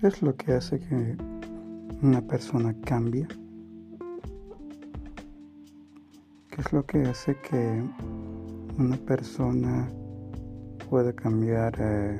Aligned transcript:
¿Qué 0.00 0.06
es 0.06 0.22
lo 0.22 0.34
que 0.34 0.54
hace 0.54 0.80
que 0.80 1.14
una 2.00 2.22
persona 2.22 2.74
cambie? 2.86 3.28
¿Qué 6.48 6.58
es 6.58 6.72
lo 6.72 6.86
que 6.86 7.02
hace 7.02 7.36
que 7.42 7.84
una 8.78 8.96
persona 8.96 9.90
pueda 10.88 11.12
cambiar 11.12 11.74
eh, 11.78 12.18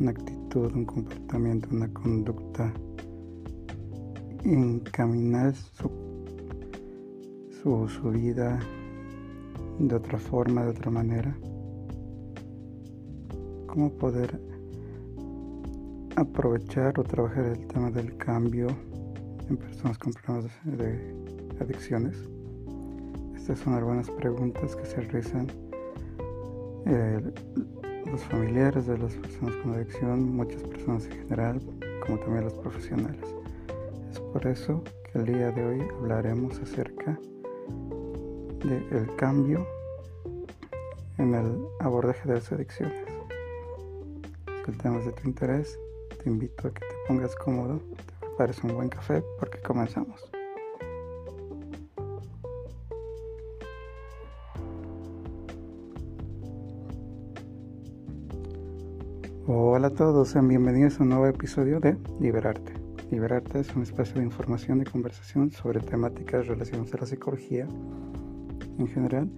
una 0.00 0.12
actitud, 0.12 0.72
un 0.72 0.86
comportamiento, 0.86 1.68
una 1.72 1.92
conducta, 1.92 2.72
encaminar 4.42 5.54
su, 5.54 5.90
su, 7.50 7.86
su 7.86 8.10
vida 8.12 8.58
de 9.78 9.94
otra 9.94 10.18
forma, 10.18 10.64
de 10.64 10.70
otra 10.70 10.90
manera? 10.90 11.36
¿Cómo 13.66 13.92
poder 13.98 14.55
aprovechar 16.16 16.98
o 16.98 17.04
trabajar 17.04 17.44
el 17.44 17.66
tema 17.68 17.90
del 17.90 18.16
cambio 18.16 18.68
en 19.48 19.56
personas 19.56 19.98
con 19.98 20.12
problemas 20.12 20.50
de 20.64 21.14
adicciones? 21.60 22.16
Estas 23.36 23.58
son 23.60 23.74
algunas 23.74 24.10
preguntas 24.10 24.74
que 24.74 24.84
se 24.86 25.00
realizan 25.02 25.46
eh, 26.86 27.20
los 28.06 28.22
familiares 28.24 28.86
de 28.86 28.98
las 28.98 29.14
personas 29.14 29.56
con 29.56 29.74
adicción, 29.74 30.36
muchas 30.36 30.62
personas 30.62 31.06
en 31.06 31.12
general, 31.12 31.60
como 32.04 32.18
también 32.18 32.44
los 32.44 32.54
profesionales. 32.54 33.22
Es 34.10 34.20
por 34.20 34.46
eso 34.46 34.82
que 35.04 35.18
el 35.18 35.26
día 35.26 35.50
de 35.50 35.64
hoy 35.64 35.80
hablaremos 36.00 36.58
acerca 36.60 37.18
del 38.64 39.14
cambio 39.16 39.66
en 41.18 41.34
el 41.34 41.66
abordaje 41.80 42.28
de 42.28 42.34
las 42.34 42.50
adicciones. 42.50 43.04
Si 44.64 44.70
el 44.70 44.78
tema 44.78 44.98
es 44.98 45.06
de 45.06 45.12
tu 45.12 45.28
interés, 45.28 45.78
invito 46.28 46.68
a 46.68 46.70
que 46.72 46.80
te 46.80 46.94
pongas 47.06 47.34
cómodo, 47.36 47.80
te 47.96 48.26
prepares 48.26 48.62
un 48.64 48.74
buen 48.74 48.88
café 48.88 49.22
porque 49.38 49.60
comenzamos. 49.60 50.30
Hola 59.48 59.88
a 59.88 59.90
todos, 59.90 60.30
sean 60.30 60.48
bienvenidos 60.48 60.98
a 60.98 61.04
un 61.04 61.10
nuevo 61.10 61.26
episodio 61.26 61.78
de 61.78 61.96
Liberarte. 62.18 62.72
Liberarte 63.12 63.60
es 63.60 63.74
un 63.76 63.82
espacio 63.82 64.16
de 64.16 64.24
información 64.24 64.80
y 64.80 64.84
conversación 64.84 65.52
sobre 65.52 65.78
temáticas 65.78 66.48
relacionadas 66.48 66.92
a 66.94 66.98
la 66.98 67.06
psicología 67.06 67.68
en 68.78 68.88
general, 68.88 69.30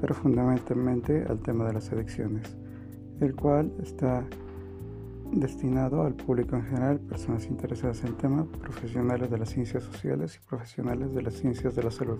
pero 0.00 0.14
fundamentalmente 0.14 1.24
al 1.28 1.38
tema 1.38 1.64
de 1.66 1.74
las 1.74 1.92
adicciones, 1.92 2.56
el 3.20 3.36
cual 3.36 3.72
está 3.80 4.26
destinado 5.40 6.02
al 6.02 6.14
público 6.14 6.56
en 6.56 6.64
general, 6.64 7.00
personas 7.00 7.46
interesadas 7.46 8.00
en 8.02 8.08
el 8.08 8.16
tema, 8.16 8.46
profesionales 8.60 9.30
de 9.30 9.38
las 9.38 9.50
ciencias 9.50 9.82
sociales 9.82 10.36
y 10.36 10.48
profesionales 10.48 11.14
de 11.14 11.22
las 11.22 11.34
ciencias 11.34 11.74
de 11.74 11.82
la 11.82 11.90
salud. 11.90 12.18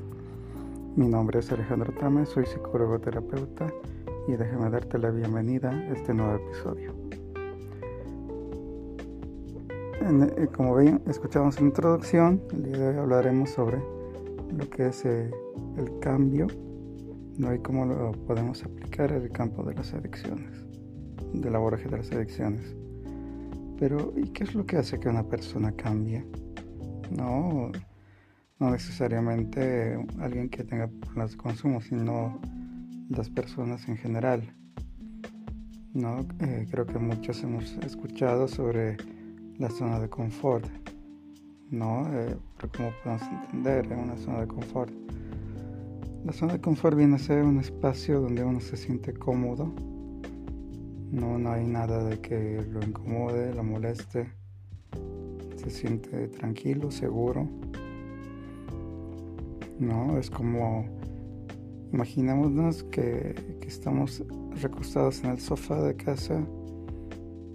Mi 0.96 1.08
nombre 1.08 1.40
es 1.40 1.50
Alejandro 1.52 1.92
Tame, 1.92 2.26
soy 2.26 2.46
psicólogo 2.46 2.98
terapeuta 2.98 3.72
y 4.28 4.32
déjame 4.32 4.70
darte 4.70 4.98
la 4.98 5.10
bienvenida 5.10 5.70
a 5.70 5.92
este 5.92 6.14
nuevo 6.14 6.34
episodio. 6.36 6.94
Eh, 10.02 10.48
como 10.54 10.74
ven, 10.74 11.00
escuchamos 11.06 11.58
en 11.58 11.66
introducción, 11.66 12.42
el 12.52 12.62
día 12.64 12.78
de 12.78 12.88
hoy 12.88 12.96
hablaremos 12.96 13.50
sobre 13.50 13.78
lo 14.56 14.68
que 14.68 14.88
es 14.88 15.04
eh, 15.04 15.30
el 15.76 15.98
cambio 16.00 16.46
¿no? 17.38 17.54
y 17.54 17.58
cómo 17.60 17.86
lo 17.86 18.12
podemos 18.12 18.62
aplicar 18.64 19.12
en 19.12 19.22
el 19.22 19.30
campo 19.30 19.62
de 19.62 19.74
las 19.74 19.94
adicciones, 19.94 20.66
del 21.32 21.54
abordaje 21.54 21.88
de 21.88 21.96
las 21.96 22.12
adicciones. 22.12 22.76
Pero, 23.78 24.12
¿y 24.16 24.28
qué 24.28 24.44
es 24.44 24.54
lo 24.54 24.64
que 24.66 24.76
hace 24.76 24.98
que 25.00 25.08
una 25.08 25.24
persona 25.24 25.72
cambie? 25.72 26.24
No, 27.10 27.70
no 28.58 28.70
necesariamente 28.70 29.98
alguien 30.20 30.48
que 30.48 30.64
tenga 30.64 30.88
problemas 30.88 31.32
de 31.32 31.36
consumo, 31.36 31.80
sino 31.80 32.40
las 33.10 33.28
personas 33.30 33.88
en 33.88 33.96
general. 33.96 34.54
¿no? 35.94 36.26
Eh, 36.40 36.66
creo 36.70 36.86
que 36.86 36.98
muchos 36.98 37.42
hemos 37.42 37.72
escuchado 37.78 38.48
sobre 38.48 38.96
la 39.58 39.70
zona 39.70 40.00
de 40.00 40.08
confort, 40.08 40.66
¿no? 41.70 42.02
Eh, 42.12 42.36
pero 42.56 42.72
como 42.76 42.90
podemos 43.02 43.22
entender 43.22 43.90
en 43.92 44.00
una 44.00 44.16
zona 44.16 44.40
de 44.40 44.48
confort. 44.48 44.92
La 46.24 46.32
zona 46.32 46.54
de 46.54 46.60
confort 46.60 46.96
viene 46.96 47.14
a 47.14 47.18
ser 47.18 47.44
un 47.44 47.60
espacio 47.60 48.20
donde 48.20 48.42
uno 48.42 48.60
se 48.60 48.76
siente 48.76 49.14
cómodo, 49.14 49.72
no, 51.14 51.38
no 51.38 51.52
hay 51.52 51.64
nada 51.64 52.02
de 52.02 52.20
que 52.20 52.60
lo 52.68 52.82
incomode, 52.82 53.54
lo 53.54 53.62
moleste. 53.62 54.26
Se 55.56 55.70
siente 55.70 56.26
tranquilo, 56.28 56.90
seguro. 56.90 57.48
No, 59.78 60.18
es 60.18 60.28
como 60.28 60.86
imaginémonos 61.92 62.82
que, 62.84 63.34
que 63.60 63.68
estamos 63.68 64.24
recostados 64.60 65.22
en 65.22 65.30
el 65.30 65.40
sofá 65.40 65.80
de 65.82 65.94
casa 65.94 66.44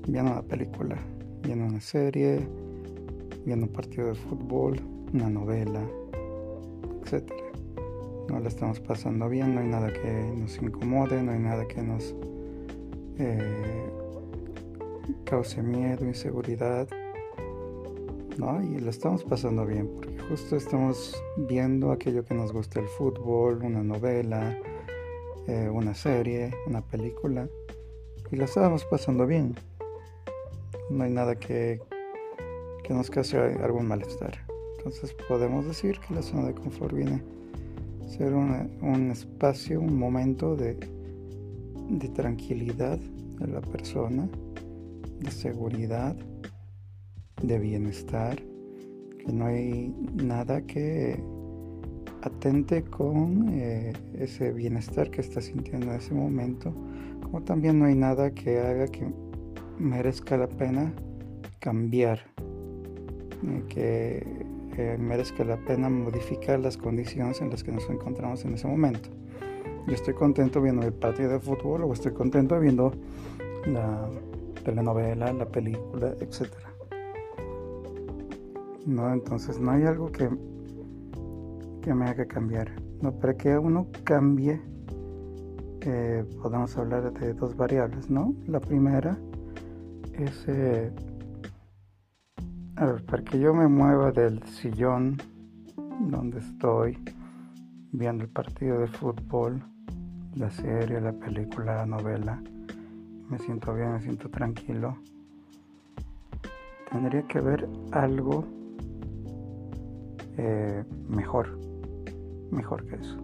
viendo 0.07 0.31
una 0.31 0.41
película, 0.41 0.97
viendo 1.43 1.65
una 1.65 1.81
serie, 1.81 2.47
viendo 3.45 3.65
un 3.65 3.73
partido 3.73 4.07
de 4.07 4.15
fútbol, 4.15 4.79
una 5.13 5.29
novela, 5.29 5.81
etc. 7.03 7.29
No 8.29 8.39
la 8.39 8.47
estamos 8.47 8.79
pasando 8.79 9.27
bien, 9.27 9.53
no 9.53 9.61
hay 9.61 9.67
nada 9.67 9.91
que 9.91 10.33
nos 10.37 10.57
incomode, 10.61 11.21
no 11.21 11.33
hay 11.33 11.39
nada 11.39 11.67
que 11.67 11.81
nos 11.81 12.15
eh, 13.19 13.89
cause 15.25 15.61
miedo, 15.61 16.05
inseguridad, 16.05 16.87
¿no? 18.37 18.63
Y 18.63 18.79
lo 18.79 18.89
estamos 18.89 19.23
pasando 19.23 19.65
bien, 19.65 19.89
porque 19.93 20.17
justo 20.29 20.55
estamos 20.55 21.21
viendo 21.37 21.91
aquello 21.91 22.23
que 22.23 22.33
nos 22.33 22.53
gusta, 22.53 22.79
el 22.79 22.87
fútbol, 22.87 23.61
una 23.63 23.83
novela, 23.83 24.57
eh, 25.47 25.69
una 25.69 25.93
serie, 25.93 26.53
una 26.65 26.81
película, 26.81 27.47
y 28.31 28.37
lo 28.37 28.45
estamos 28.45 28.85
pasando 28.85 29.27
bien. 29.27 29.55
No 30.89 31.03
hay 31.03 31.11
nada 31.11 31.35
que, 31.35 31.81
que 32.83 32.93
nos 32.93 33.09
cause 33.09 33.37
algún 33.37 33.87
malestar. 33.87 34.45
Entonces 34.77 35.13
podemos 35.27 35.65
decir 35.65 35.99
que 35.99 36.13
la 36.13 36.21
zona 36.21 36.47
de 36.47 36.53
confort 36.53 36.93
viene 36.93 37.21
a 38.05 38.07
ser 38.07 38.33
un 38.33 39.11
espacio, 39.11 39.81
un 39.81 39.99
momento 39.99 40.55
de 40.55 40.77
de 41.89 42.07
tranquilidad 42.09 42.97
de 42.97 43.47
la 43.47 43.61
persona, 43.61 44.29
de 45.19 45.31
seguridad, 45.31 46.15
de 47.41 47.59
bienestar, 47.59 48.41
que 49.17 49.31
no 49.33 49.45
hay 49.45 49.93
nada 50.15 50.61
que 50.61 51.21
atente 52.21 52.83
con 52.83 53.49
eh, 53.49 53.93
ese 54.17 54.51
bienestar 54.51 55.09
que 55.09 55.21
está 55.21 55.41
sintiendo 55.41 55.87
en 55.87 55.97
ese 55.97 56.13
momento, 56.13 56.73
como 57.23 57.41
también 57.43 57.79
no 57.79 57.85
hay 57.85 57.95
nada 57.95 58.31
que 58.31 58.59
haga 58.59 58.87
que 58.87 59.07
merezca 59.77 60.37
la 60.37 60.47
pena 60.47 60.93
cambiar, 61.59 62.19
que 63.69 64.45
eh, 64.77 64.97
merezca 64.99 65.43
la 65.43 65.57
pena 65.57 65.89
modificar 65.89 66.59
las 66.59 66.77
condiciones 66.77 67.41
en 67.41 67.49
las 67.49 67.63
que 67.63 67.71
nos 67.71 67.89
encontramos 67.89 68.43
en 68.45 68.53
ese 68.53 68.67
momento. 68.67 69.09
Yo 69.89 69.95
estoy 69.95 70.13
contento 70.13 70.61
viendo 70.61 70.85
el 70.85 70.93
partido 70.93 71.31
de 71.31 71.39
fútbol 71.39 71.83
o 71.83 71.93
estoy 71.93 72.13
contento 72.13 72.59
viendo 72.59 72.93
la 73.65 74.07
telenovela, 74.63 75.33
la 75.33 75.47
película, 75.47 76.13
etc. 76.19 76.47
No, 78.85 79.11
entonces 79.11 79.59
no 79.59 79.71
hay 79.71 79.85
algo 79.85 80.11
que, 80.11 80.29
que 81.81 81.95
me 81.95 82.05
haga 82.05 82.27
cambiar. 82.27 82.71
No, 83.01 83.13
para 83.13 83.35
que 83.35 83.57
uno 83.57 83.87
cambie, 84.03 84.61
eh, 85.81 86.23
podemos 86.39 86.77
hablar 86.77 87.11
de 87.11 87.33
dos 87.33 87.57
variables, 87.57 88.11
¿no? 88.11 88.35
La 88.45 88.59
primera 88.59 89.17
es, 90.13 90.45
eh, 90.45 90.91
para 92.75 93.23
que 93.23 93.39
yo 93.39 93.55
me 93.55 93.67
mueva 93.67 94.11
del 94.11 94.43
sillón 94.43 95.17
donde 96.11 96.37
estoy 96.37 96.95
viendo 97.91 98.23
el 98.23 98.29
partido 98.29 98.77
de 98.77 98.87
fútbol 98.87 99.63
la 100.35 100.49
serie, 100.49 101.01
la 101.01 101.13
película, 101.13 101.75
la 101.75 101.85
novela. 101.85 102.41
Me 103.29 103.37
siento 103.39 103.73
bien, 103.73 103.93
me 103.93 104.01
siento 104.01 104.29
tranquilo. 104.29 104.97
Tendría 106.91 107.21
que 107.23 107.39
ver 107.39 107.67
algo 107.91 108.45
eh, 110.37 110.83
mejor, 111.07 111.59
mejor 112.51 112.85
que 112.85 112.95
eso. 112.95 113.17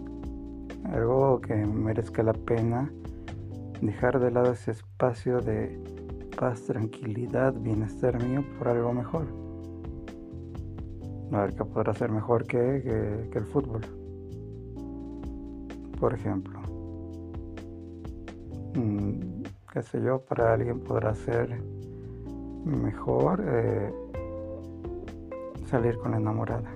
Algo 0.86 1.42
que 1.42 1.56
merezca 1.56 2.22
la 2.22 2.34
pena 2.34 2.92
dejar 3.82 4.20
de 4.20 4.32
lado 4.32 4.52
ese 4.52 4.72
espacio 4.72 5.40
de 5.42 5.80
paz, 6.38 6.66
tranquilidad, 6.66 7.54
bienestar 7.54 8.22
mío 8.22 8.44
por 8.58 8.68
algo 8.68 8.94
mejor. 8.94 9.26
A 11.32 11.42
ver 11.42 11.56
qué 11.56 11.66
podrá 11.66 11.94
ser 11.94 12.12
mejor 12.12 12.46
que, 12.46 13.28
que 13.32 13.38
el 13.38 13.46
fútbol. 13.46 13.82
Por 16.00 16.14
ejemplo. 16.14 16.55
Mm, 18.76 19.44
qué 19.72 19.82
sé 19.82 20.02
yo, 20.02 20.20
para 20.20 20.54
alguien 20.54 20.82
podrá 20.82 21.16
ser 21.16 21.62
mejor 22.66 23.42
eh, 23.48 23.94
salir 25.66 25.98
con 25.98 26.12
la 26.12 26.18
enamorada. 26.18 26.70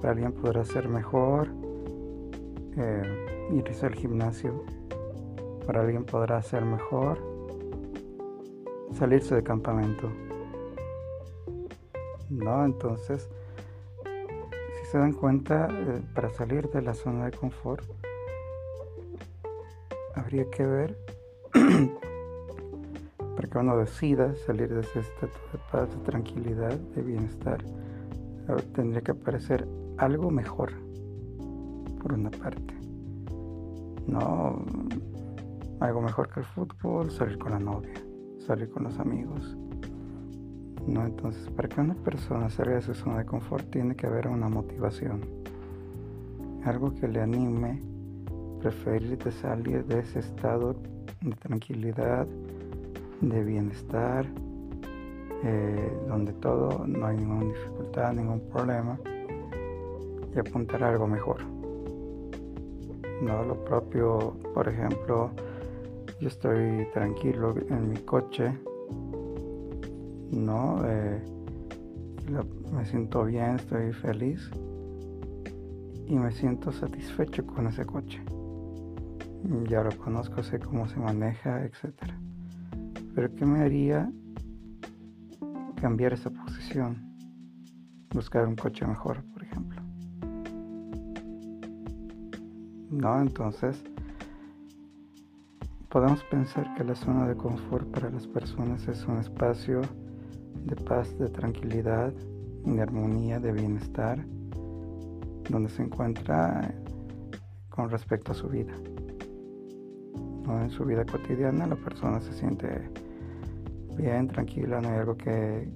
Para 0.00 0.12
alguien 0.12 0.32
podrá 0.32 0.64
ser 0.64 0.88
mejor 0.88 1.48
eh, 2.76 3.50
irse 3.52 3.86
al 3.86 3.96
gimnasio. 3.96 4.62
Para 5.66 5.80
alguien 5.80 6.04
podrá 6.04 6.40
ser 6.40 6.64
mejor 6.64 7.18
salirse 8.92 9.34
de 9.34 9.42
campamento. 9.42 10.08
¿No? 12.30 12.64
Entonces, 12.64 13.28
si 14.04 14.86
se 14.86 14.98
dan 14.98 15.14
cuenta, 15.14 15.68
eh, 15.68 16.00
para 16.14 16.30
salir 16.30 16.70
de 16.70 16.82
la 16.82 16.94
zona 16.94 17.24
de 17.24 17.32
confort, 17.36 17.84
habría 20.28 20.50
que 20.50 20.66
ver 20.66 20.98
para 23.34 23.48
que 23.48 23.58
uno 23.58 23.78
decida 23.78 24.34
salir 24.44 24.68
de 24.68 24.82
ese 24.82 25.00
estado 25.00 25.32
de 25.50 25.58
paz, 25.72 25.88
de 25.88 25.96
tranquilidad, 26.04 26.78
de 26.78 27.00
bienestar, 27.00 27.64
tendría 28.74 29.00
que 29.00 29.12
aparecer 29.12 29.66
algo 29.96 30.30
mejor, 30.30 30.72
por 32.02 32.12
una 32.12 32.30
parte. 32.30 32.74
No 34.06 34.62
algo 35.80 36.02
mejor 36.02 36.28
que 36.28 36.40
el 36.40 36.46
fútbol, 36.46 37.10
salir 37.10 37.38
con 37.38 37.52
la 37.52 37.58
novia, 37.58 37.94
salir 38.46 38.68
con 38.68 38.84
los 38.84 38.98
amigos. 38.98 39.56
No, 40.86 41.06
entonces 41.06 41.48
para 41.52 41.70
que 41.70 41.80
una 41.80 41.94
persona 41.94 42.50
salga 42.50 42.74
de 42.74 42.82
su 42.82 42.92
zona 42.92 43.16
de 43.20 43.24
confort 43.24 43.70
tiene 43.70 43.96
que 43.96 44.06
haber 44.06 44.28
una 44.28 44.50
motivación, 44.50 45.22
algo 46.66 46.92
que 46.92 47.08
le 47.08 47.22
anime, 47.22 47.87
preferir 48.60 49.18
de 49.18 49.32
salir 49.32 49.84
de 49.86 50.00
ese 50.00 50.20
estado 50.20 50.74
de 51.20 51.32
tranquilidad, 51.32 52.26
de 53.20 53.44
bienestar, 53.44 54.26
eh, 55.44 55.92
donde 56.08 56.32
todo 56.34 56.86
no 56.86 57.06
hay 57.06 57.16
ninguna 57.16 57.44
dificultad, 57.52 58.12
ningún 58.12 58.40
problema, 58.50 58.98
y 60.34 60.38
apuntar 60.38 60.82
a 60.82 60.90
algo 60.90 61.06
mejor. 61.06 61.42
No 63.22 63.42
lo 63.44 63.64
propio, 63.64 64.36
por 64.54 64.68
ejemplo, 64.68 65.30
yo 66.20 66.28
estoy 66.28 66.86
tranquilo 66.92 67.54
en 67.68 67.90
mi 67.90 67.98
coche, 67.98 68.52
no, 70.30 70.82
eh, 70.84 71.22
me 72.72 72.84
siento 72.84 73.24
bien, 73.24 73.56
estoy 73.56 73.92
feliz 73.92 74.50
y 76.06 76.16
me 76.16 76.30
siento 76.32 76.72
satisfecho 76.72 77.46
con 77.46 77.66
ese 77.66 77.84
coche. 77.84 78.20
Ya 79.68 79.82
lo 79.82 79.96
conozco, 79.96 80.42
sé 80.42 80.58
cómo 80.58 80.88
se 80.88 80.98
maneja, 80.98 81.64
etcétera. 81.64 82.18
Pero 83.14 83.34
¿qué 83.34 83.46
me 83.46 83.60
haría 83.60 84.10
cambiar 85.80 86.12
esa 86.12 86.30
posición? 86.30 86.96
Buscar 88.12 88.46
un 88.46 88.56
coche 88.56 88.86
mejor, 88.86 89.22
por 89.32 89.42
ejemplo. 89.42 89.82
¿No? 92.90 93.20
Entonces, 93.20 93.82
podemos 95.88 96.22
pensar 96.24 96.74
que 96.74 96.84
la 96.84 96.94
zona 96.94 97.28
de 97.28 97.36
confort 97.36 97.90
para 97.90 98.10
las 98.10 98.26
personas 98.26 98.86
es 98.88 99.06
un 99.06 99.18
espacio 99.18 99.82
de 100.64 100.76
paz, 100.76 101.16
de 101.18 101.28
tranquilidad, 101.28 102.12
de 102.64 102.82
armonía, 102.82 103.38
de 103.38 103.52
bienestar, 103.52 104.24
donde 105.48 105.68
se 105.68 105.82
encuentra 105.82 106.74
con 107.68 107.90
respecto 107.90 108.32
a 108.32 108.34
su 108.34 108.48
vida. 108.48 108.74
En 110.48 110.70
su 110.70 110.84
vida 110.84 111.04
cotidiana 111.04 111.66
la 111.66 111.76
persona 111.76 112.20
se 112.20 112.32
siente 112.32 112.88
bien, 113.96 114.28
tranquila, 114.28 114.80
no 114.80 114.88
hay 114.88 114.98
algo 114.98 115.16
que, 115.16 115.68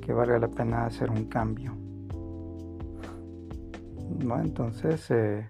que 0.00 0.12
valga 0.12 0.38
la 0.38 0.48
pena 0.48 0.86
hacer 0.86 1.10
un 1.10 1.26
cambio. 1.26 1.72
¿No? 4.24 4.40
Entonces, 4.40 5.08
eh, 5.10 5.48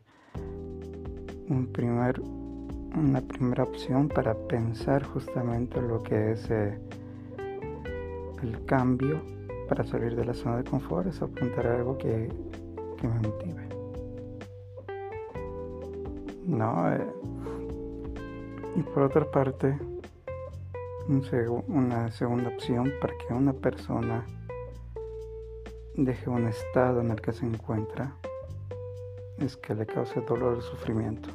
un 1.48 1.66
primer, 1.72 2.20
una 2.20 3.20
primera 3.20 3.62
opción 3.62 4.08
para 4.08 4.34
pensar 4.34 5.04
justamente 5.04 5.80
lo 5.80 6.02
que 6.02 6.32
es 6.32 6.50
eh, 6.50 6.78
el 8.42 8.64
cambio 8.66 9.20
para 9.68 9.84
salir 9.84 10.14
de 10.14 10.24
la 10.24 10.34
zona 10.34 10.58
de 10.58 10.64
confort 10.64 11.06
es 11.06 11.22
apuntar 11.22 11.66
a 11.66 11.76
algo 11.76 11.96
que, 11.96 12.28
que 12.98 13.08
me 13.08 13.20
motive. 13.20 13.66
No, 16.46 16.92
eh, 16.92 17.15
y 18.76 18.82
por 18.82 19.04
otra 19.04 19.24
parte, 19.30 19.78
una 21.68 22.10
segunda 22.10 22.48
opción 22.48 22.92
para 23.00 23.14
que 23.16 23.32
una 23.32 23.54
persona 23.54 24.26
deje 25.94 26.28
un 26.28 26.46
estado 26.46 27.00
en 27.00 27.10
el 27.10 27.20
que 27.20 27.32
se 27.32 27.46
encuentra 27.46 28.14
es 29.38 29.56
que 29.56 29.74
le 29.74 29.86
cause 29.86 30.20
dolor 30.20 30.58
o 30.58 30.60
sufrimiento. 30.60 31.30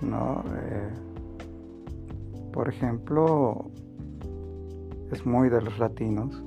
No, 0.00 0.42
eh, 0.56 0.90
por 2.52 2.68
ejemplo, 2.68 3.70
es 5.10 5.26
muy 5.26 5.50
de 5.50 5.60
los 5.60 5.78
latinos, 5.78 6.42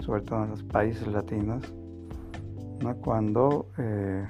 sobre 0.00 0.22
todo 0.22 0.42
en 0.44 0.50
los 0.50 0.62
países 0.64 1.06
latinos, 1.06 1.72
¿no? 2.82 2.96
cuando 2.96 3.68
eh, 3.78 4.28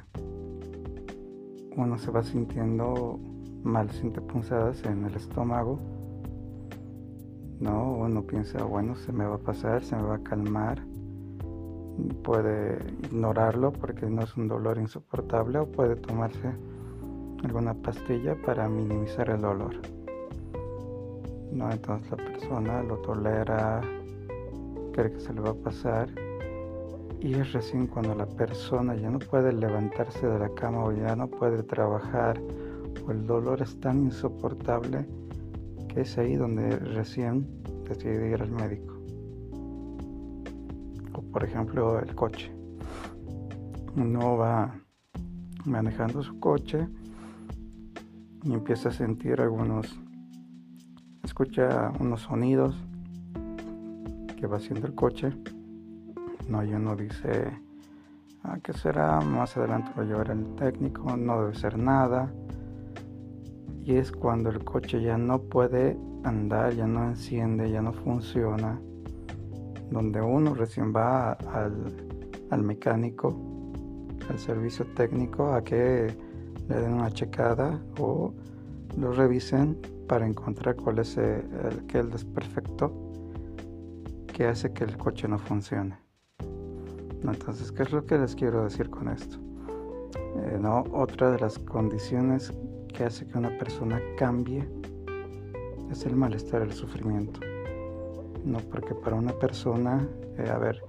uno 1.76 1.96
se 1.98 2.10
va 2.10 2.22
sintiendo 2.22 3.18
mal, 3.66 3.90
siente 3.90 4.20
punzadas 4.20 4.84
en 4.84 5.04
el 5.04 5.14
estómago, 5.14 5.78
¿no? 7.60 7.92
Uno 7.92 8.22
piensa, 8.22 8.62
bueno, 8.64 8.94
se 8.96 9.12
me 9.12 9.26
va 9.26 9.34
a 9.34 9.38
pasar, 9.38 9.82
se 9.82 9.96
me 9.96 10.02
va 10.02 10.14
a 10.16 10.22
calmar, 10.22 10.82
puede 12.22 12.78
ignorarlo 13.02 13.72
porque 13.72 14.06
no 14.06 14.22
es 14.22 14.36
un 14.36 14.48
dolor 14.48 14.78
insoportable 14.78 15.58
o 15.58 15.66
puede 15.66 15.96
tomarse 15.96 16.52
alguna 17.44 17.74
pastilla 17.74 18.36
para 18.44 18.68
minimizar 18.68 19.30
el 19.30 19.40
dolor. 19.40 19.74
¿No? 21.52 21.70
Entonces 21.70 22.10
la 22.10 22.16
persona 22.16 22.82
lo 22.82 22.98
tolera, 22.98 23.80
cree 24.92 25.12
que 25.12 25.20
se 25.20 25.32
le 25.32 25.40
va 25.40 25.50
a 25.50 25.54
pasar 25.54 26.08
y 27.20 27.34
es 27.34 27.52
recién 27.52 27.86
cuando 27.86 28.14
la 28.14 28.26
persona 28.26 28.94
ya 28.94 29.10
no 29.10 29.18
puede 29.18 29.52
levantarse 29.52 30.26
de 30.26 30.38
la 30.38 30.50
cama 30.50 30.84
o 30.84 30.92
ya 30.92 31.16
no 31.16 31.28
puede 31.28 31.62
trabajar 31.62 32.40
el 33.10 33.26
dolor 33.26 33.62
es 33.62 33.78
tan 33.80 34.04
insoportable 34.04 35.06
que 35.88 36.00
es 36.00 36.18
ahí 36.18 36.34
donde 36.34 36.76
recién 36.76 37.46
decide 37.88 38.30
ir 38.30 38.42
al 38.42 38.50
médico. 38.50 38.94
O 41.12 41.22
por 41.22 41.44
ejemplo 41.44 41.98
el 42.00 42.14
coche. 42.14 42.52
Uno 43.96 44.36
va 44.36 44.74
manejando 45.64 46.22
su 46.22 46.38
coche 46.38 46.86
y 48.44 48.52
empieza 48.52 48.90
a 48.90 48.92
sentir 48.92 49.40
algunos, 49.40 49.98
escucha 51.22 51.92
unos 52.00 52.22
sonidos 52.22 52.76
que 54.36 54.46
va 54.46 54.58
haciendo 54.58 54.86
el 54.86 54.94
coche. 54.94 55.32
No, 56.48 56.62
y 56.62 56.72
uno 56.72 56.94
dice, 56.94 57.50
ah, 58.44 58.58
¿qué 58.62 58.72
será? 58.72 59.20
Más 59.20 59.56
adelante 59.56 59.90
lo 59.96 60.04
llevará 60.04 60.32
el 60.32 60.54
técnico, 60.54 61.16
no 61.16 61.40
debe 61.42 61.54
ser 61.54 61.78
nada 61.78 62.32
y 63.86 63.94
es 63.94 64.10
cuando 64.10 64.50
el 64.50 64.64
coche 64.64 65.00
ya 65.00 65.16
no 65.16 65.40
puede 65.40 65.96
andar, 66.24 66.74
ya 66.74 66.88
no 66.88 67.04
enciende, 67.04 67.70
ya 67.70 67.80
no 67.80 67.92
funciona, 67.92 68.80
donde 69.92 70.20
uno 70.20 70.54
recién 70.54 70.92
va 70.92 71.34
al, 71.34 72.62
mecánico, 72.64 73.36
al 74.28 74.40
servicio 74.40 74.86
técnico, 74.96 75.52
a 75.52 75.62
que 75.62 76.12
le 76.68 76.80
den 76.80 76.94
una 76.94 77.12
checada 77.12 77.80
o 78.00 78.34
lo 78.98 79.12
revisen 79.12 79.78
para 80.08 80.26
encontrar 80.26 80.74
cuál 80.74 80.98
es 80.98 81.16
el, 81.16 82.10
desperfecto 82.10 82.92
que 84.26 84.46
hace 84.46 84.72
que 84.72 84.82
el 84.82 84.96
coche 84.96 85.28
no 85.28 85.38
funcione. 85.38 85.96
Entonces, 87.22 87.70
¿qué 87.70 87.84
es 87.84 87.92
lo 87.92 88.04
que 88.04 88.18
les 88.18 88.34
quiero 88.34 88.64
decir 88.64 88.90
con 88.90 89.08
esto? 89.08 89.38
Eh, 90.38 90.58
no, 90.60 90.82
otra 90.92 91.30
de 91.30 91.38
las 91.38 91.56
condiciones 91.60 92.52
que 92.96 93.04
hace 93.04 93.26
que 93.26 93.36
una 93.36 93.56
persona 93.58 94.00
cambie 94.16 94.66
es 95.90 96.06
el 96.06 96.16
malestar, 96.16 96.62
el 96.62 96.72
sufrimiento. 96.72 97.40
No, 98.44 98.58
porque 98.70 98.94
para 98.94 99.16
una 99.16 99.32
persona, 99.32 100.08
eh, 100.38 100.48
a 100.48 100.58
ver, 100.58 100.82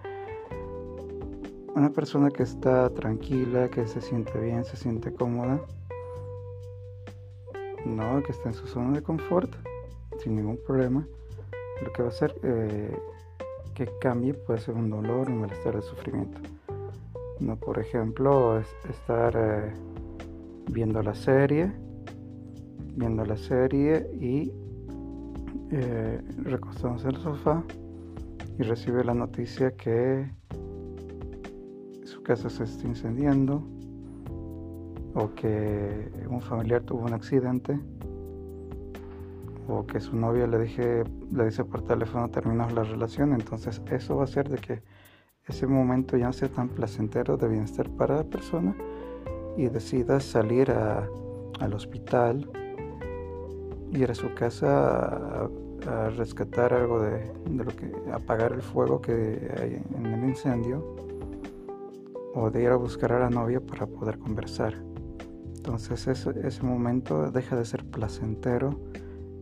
una 1.75 1.91
persona 1.91 2.29
que 2.29 2.43
está 2.43 2.89
tranquila, 2.91 3.69
que 3.69 3.85
se 3.87 4.01
siente 4.01 4.39
bien, 4.39 4.63
se 4.63 4.77
siente 4.77 5.13
cómoda, 5.13 5.59
no, 7.85 8.23
que 8.23 8.31
está 8.31 8.49
en 8.49 8.55
su 8.55 8.67
zona 8.67 8.93
de 8.93 9.03
confort, 9.03 9.53
sin 10.19 10.35
ningún 10.35 10.59
problema, 10.65 11.05
lo 11.83 11.91
que 11.91 12.03
va 12.03 12.07
a 12.07 12.11
hacer 12.11 12.33
eh, 12.43 12.97
que 13.75 13.89
cambie 13.99 14.33
puede 14.33 14.59
ser 14.59 14.75
un 14.75 14.89
dolor, 14.89 15.29
un 15.29 15.41
malestar, 15.41 15.75
el 15.75 15.83
sufrimiento. 15.83 16.39
No, 17.39 17.55
por 17.57 17.79
ejemplo, 17.79 18.59
estar 18.59 19.35
eh, 19.35 19.73
viendo 20.71 21.03
la 21.03 21.13
serie 21.13 21.71
viendo 22.97 23.23
la 23.23 23.37
serie 23.37 24.09
y 24.19 24.51
eh, 25.71 26.19
recostados 26.43 27.03
en 27.03 27.11
el 27.11 27.17
sofá 27.17 27.63
y 28.57 28.63
recibe 28.63 29.03
la 29.03 29.13
noticia 29.13 29.75
que 29.77 30.29
su 32.05 32.23
casa 32.23 32.49
se 32.49 32.63
está 32.63 32.87
incendiando 32.87 33.63
o 35.13 35.33
que 35.35 36.11
un 36.27 36.41
familiar 36.41 36.81
tuvo 36.81 37.05
un 37.05 37.13
accidente 37.13 37.79
o 39.67 39.85
que 39.85 39.99
su 39.99 40.15
novia 40.15 40.47
le 40.47 40.59
dije 40.59 41.03
le 41.31 41.45
dice 41.45 41.65
por 41.65 41.83
teléfono 41.83 42.29
terminó 42.29 42.67
la 42.69 42.83
relación 42.83 43.33
entonces 43.33 43.79
eso 43.91 44.15
va 44.15 44.21
a 44.21 44.25
hacer 44.25 44.49
de 44.49 44.57
que 44.57 44.81
ese 45.47 45.67
momento 45.67 46.17
ya 46.17 46.25
no 46.25 46.33
sea 46.33 46.49
tan 46.49 46.69
placentero 46.69 47.37
de 47.37 47.47
bienestar 47.47 47.89
para 47.91 48.15
la 48.17 48.23
persona 48.23 48.75
y 49.55 49.67
decida 49.67 50.19
salir 50.19 50.71
al 50.71 51.73
hospital 51.73 52.49
ir 53.91 54.11
a 54.11 54.15
su 54.15 54.33
casa 54.33 55.47
a, 55.85 56.09
rescatar 56.17 56.73
algo 56.73 57.01
de, 57.01 57.31
lo 57.45 57.65
que 57.65 57.93
apagar 58.11 58.51
el 58.51 58.61
fuego 58.61 58.99
que 58.99 59.49
hay 59.57 59.81
en 59.95 60.05
el 60.05 60.27
incendio 60.27 60.83
o 62.33 62.49
de 62.49 62.63
ir 62.63 62.69
a 62.69 62.75
buscar 62.75 63.13
a 63.13 63.19
la 63.19 63.29
novia 63.29 63.61
para 63.61 63.85
poder 63.85 64.17
conversar. 64.17 64.73
Entonces 65.55 66.07
ese, 66.07 66.33
ese 66.45 66.63
momento 66.63 67.31
deja 67.31 67.55
de 67.55 67.63
ser 67.63 67.85
placentero 67.85 68.81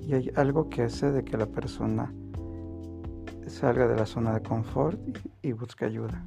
y 0.01 0.13
hay 0.13 0.31
algo 0.35 0.69
que 0.69 0.83
hace 0.83 1.11
de 1.11 1.23
que 1.23 1.37
la 1.37 1.47
persona 1.47 2.13
salga 3.47 3.87
de 3.87 3.95
la 3.95 4.05
zona 4.05 4.33
de 4.33 4.41
confort 4.41 4.99
y, 5.41 5.51
busque 5.53 5.85
ayuda 5.85 6.25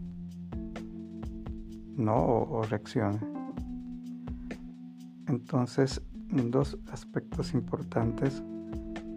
no 1.96 2.14
o 2.14 2.62
reaccione. 2.62 3.18
Entonces 5.26 6.00
dos 6.30 6.78
aspectos 6.92 7.54
importantes 7.54 8.42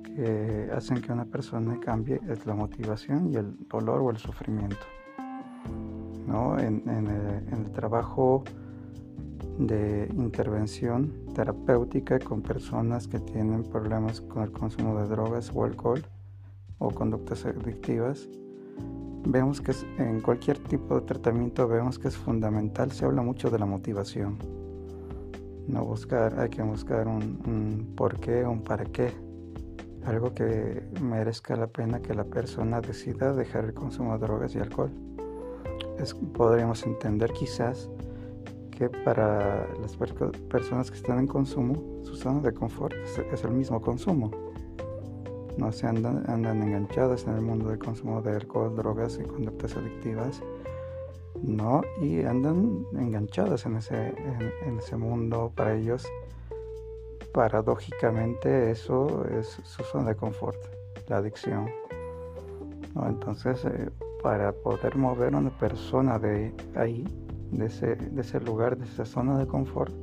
que 0.03 0.69
hacen 0.75 1.01
que 1.01 1.11
una 1.11 1.25
persona 1.25 1.79
cambie 1.79 2.19
es 2.29 2.45
la 2.45 2.53
motivación 2.53 3.31
y 3.31 3.37
el 3.37 3.55
dolor 3.67 4.01
o 4.01 4.09
el 4.09 4.17
sufrimiento. 4.17 4.85
¿no? 6.27 6.57
En, 6.59 6.83
el, 6.87 7.71
trabajo 7.71 8.43
de 9.57 10.09
intervención 10.13 11.13
terapéutica 11.33 12.19
con 12.19 12.41
personas 12.41 13.07
que 13.07 13.19
tienen 13.19 13.63
problemas 13.63 14.21
con 14.21 14.43
el 14.43 14.51
consumo 14.51 14.99
de 14.99 15.07
drogas 15.07 15.51
o 15.53 15.63
alcohol 15.63 16.03
o 16.79 16.91
conductas 16.91 17.45
adictivas, 17.45 18.27
vemos 19.25 19.61
que 19.61 19.73
en 19.97 20.21
cualquier 20.21 20.57
tipo 20.59 20.95
de 20.95 21.01
tratamiento 21.01 21.67
vemos 21.67 21.97
que 21.97 22.09
es 22.09 22.17
fundamental, 22.17 22.91
se 22.91 23.05
habla 23.05 23.21
mucho 23.21 23.49
de 23.49 23.59
la 23.59 23.65
motivación 23.65 24.37
no 25.67 25.85
buscar, 25.85 26.39
hay 26.39 26.49
que 26.49 26.61
buscar 26.61 27.07
un, 27.07 27.93
por 27.95 28.19
qué, 28.19 28.45
un 28.45 28.63
para 28.63 28.85
qué, 28.85 29.11
algo 30.05 30.33
que 30.33 30.83
merezca 31.01 31.55
la 31.55 31.67
pena 31.67 32.01
que 32.01 32.13
la 32.13 32.23
persona 32.23 32.81
decida 32.81 33.33
dejar 33.33 33.65
el 33.65 33.73
consumo 33.73 34.17
de 34.17 34.25
drogas 34.25 34.55
y 34.55 34.59
alcohol. 34.59 34.91
podríamos 36.33 36.85
entender 36.85 37.31
quizás 37.33 37.89
que 38.71 38.89
para 38.89 39.67
las 39.79 39.95
personas 40.49 40.89
que 40.89 40.97
están 40.97 41.19
en 41.19 41.27
consumo, 41.27 42.01
su 42.03 42.15
zona 42.15 42.41
de 42.41 42.53
confort 42.53 42.95
es, 43.31 43.43
el 43.43 43.51
mismo 43.51 43.79
consumo. 43.79 44.31
No 45.57 45.71
se 45.71 45.85
andan, 45.85 46.23
andan 46.27 46.63
enganchadas 46.63 47.27
en 47.27 47.35
el 47.35 47.41
mundo 47.41 47.69
del 47.69 47.77
consumo 47.77 48.21
de 48.21 48.31
alcohol, 48.31 48.75
drogas 48.75 49.19
y 49.21 49.23
conductas 49.23 49.75
adictivas 49.75 50.41
¿no? 51.43 51.81
Y 52.01 52.21
andan 52.21 52.85
enganchadas 52.93 53.65
en 53.65 53.77
ese, 53.77 54.13
en, 54.65 54.77
ese 54.77 54.97
mundo 54.97 55.51
para 55.55 55.75
ellos. 55.75 56.05
Paradójicamente 57.33 58.71
eso 58.71 59.25
es 59.39 59.47
su 59.63 59.83
zona 59.83 60.09
de 60.09 60.15
confort, 60.15 60.59
la 61.07 61.17
adicción. 61.17 61.69
Entonces, 63.07 63.63
eh, 63.65 63.89
para 64.21 64.51
poder 64.51 64.97
mover 64.97 65.33
a 65.33 65.37
una 65.37 65.57
persona 65.57 66.19
de 66.19 66.53
ahí, 66.75 67.05
de 67.51 67.65
ese, 67.65 67.95
de 67.95 68.21
ese 68.21 68.39
lugar, 68.41 68.77
de 68.77 68.85
esa 68.85 69.05
zona 69.05 69.37
de 69.37 69.47
confort, 69.47 69.93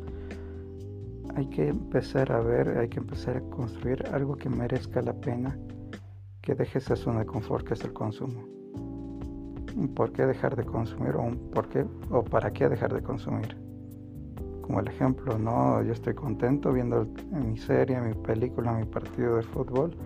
hay 1.37 1.47
que 1.50 1.68
empezar 1.68 2.33
a 2.33 2.40
ver, 2.40 2.78
hay 2.78 2.88
que 2.88 2.99
empezar 2.99 3.37
a 3.37 3.40
construir 3.50 4.04
algo 4.12 4.35
que 4.35 4.49
merezca 4.49 5.02
la 5.02 5.12
pena 5.12 5.57
que 6.40 6.54
deje 6.54 6.78
esa 6.78 6.97
zona 6.97 7.21
de 7.21 7.26
confort 7.26 7.66
que 7.66 7.75
es 7.75 7.85
el 7.85 7.92
consumo 7.92 8.58
por 9.94 10.12
qué 10.12 10.26
dejar 10.26 10.56
de 10.56 10.64
consumir 10.64 11.14
o 11.16 11.30
por 11.52 11.68
qué 11.68 11.84
o 12.10 12.22
para 12.22 12.52
qué 12.52 12.68
dejar 12.68 12.92
de 12.92 13.02
consumir. 13.02 13.56
Como 14.62 14.80
el 14.80 14.88
ejemplo, 14.88 15.38
no, 15.38 15.82
yo 15.82 15.92
estoy 15.92 16.14
contento 16.14 16.72
viendo 16.72 17.06
mi 17.32 17.56
serie, 17.56 18.00
mi 18.00 18.14
película, 18.14 18.72
mi 18.72 18.84
partido 18.84 19.37
de 19.37 19.42
fútbol 19.42 19.96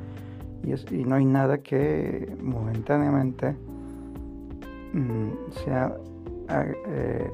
y, 0.62 1.04
no 1.04 1.16
hay 1.16 1.24
nada 1.24 1.58
que 1.58 2.36
momentáneamente 2.40 3.56
mm, 4.92 5.30
sea 5.64 5.96
eh, 6.86 7.30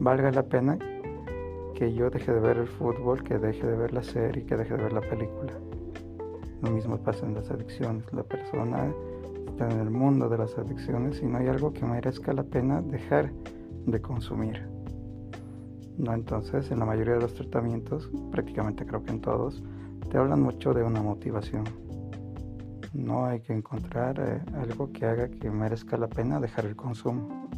valga 0.00 0.32
la 0.32 0.42
pena 0.42 0.78
que 1.74 1.94
yo 1.94 2.10
deje 2.10 2.32
de 2.32 2.40
ver 2.40 2.56
el 2.56 2.66
fútbol, 2.66 3.22
que 3.22 3.38
deje 3.38 3.64
de 3.64 3.76
ver 3.76 3.92
la 3.92 4.02
serie, 4.02 4.44
que 4.44 4.56
deje 4.56 4.74
de 4.76 4.82
ver 4.82 4.92
la 4.92 5.00
película. 5.00 5.52
Lo 6.62 6.70
mismo 6.70 6.96
pasa 6.98 7.24
en 7.24 7.34
las 7.34 7.48
adicciones. 7.52 8.02
La 8.12 8.24
persona 8.24 8.92
en 9.58 9.80
el 9.80 9.90
mundo 9.90 10.28
de 10.28 10.38
las 10.38 10.56
adicciones 10.58 11.22
y 11.22 11.26
no 11.26 11.38
hay 11.38 11.48
algo 11.48 11.72
que 11.72 11.84
merezca 11.84 12.32
la 12.32 12.44
pena 12.44 12.80
dejar 12.82 13.32
de 13.86 14.00
consumir. 14.00 14.68
No, 15.96 16.14
entonces 16.14 16.70
en 16.70 16.78
la 16.78 16.84
mayoría 16.84 17.14
de 17.14 17.20
los 17.20 17.34
tratamientos, 17.34 18.10
prácticamente 18.30 18.86
creo 18.86 19.02
que 19.02 19.10
en 19.10 19.20
todos, 19.20 19.62
te 20.10 20.18
hablan 20.18 20.42
mucho 20.42 20.72
de 20.72 20.82
una 20.82 21.02
motivación. 21.02 21.64
No 22.92 23.26
hay 23.26 23.40
que 23.40 23.52
encontrar 23.52 24.18
eh, 24.20 24.40
algo 24.56 24.92
que 24.92 25.04
haga 25.04 25.28
que 25.28 25.50
merezca 25.50 25.96
la 25.96 26.08
pena 26.08 26.40
dejar 26.40 26.66
el 26.66 26.76
consumo. 26.76 27.48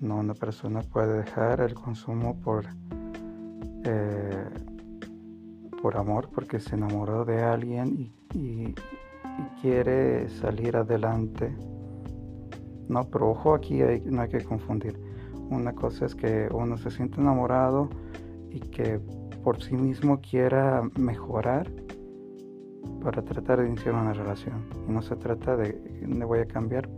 No, 0.00 0.16
una 0.16 0.34
persona 0.34 0.82
puede 0.82 1.18
dejar 1.18 1.60
el 1.60 1.74
consumo 1.74 2.36
por 2.40 2.66
eh, 3.84 4.44
por 5.82 5.96
amor, 5.96 6.30
porque 6.32 6.60
se 6.60 6.76
enamoró 6.76 7.24
de 7.24 7.42
alguien 7.42 7.88
y, 7.88 8.38
y 8.38 8.74
quiere 9.60 10.28
salir 10.28 10.76
adelante. 10.76 11.54
No, 12.88 13.04
pero 13.04 13.30
ojo 13.30 13.54
aquí 13.54 13.80
no 14.06 14.22
hay 14.22 14.28
que 14.28 14.44
confundir. 14.44 14.98
Una 15.50 15.72
cosa 15.72 16.06
es 16.06 16.14
que 16.14 16.48
uno 16.52 16.76
se 16.76 16.90
siente 16.90 17.20
enamorado 17.20 17.88
y 18.50 18.60
que 18.60 19.00
por 19.42 19.62
sí 19.62 19.74
mismo 19.74 20.20
quiera 20.20 20.82
mejorar 20.98 21.70
para 23.02 23.22
tratar 23.22 23.60
de 23.60 23.68
iniciar 23.68 23.94
una 23.94 24.12
relación. 24.12 24.64
Y 24.88 24.92
no 24.92 25.02
se 25.02 25.16
trata 25.16 25.56
de 25.56 25.80
me 26.06 26.24
voy 26.24 26.40
a 26.40 26.46
cambiar 26.46 26.88